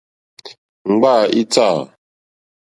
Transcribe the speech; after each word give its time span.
Ŋɡbâ 0.91 1.11
í 1.39 1.41
tâ. 1.53 1.67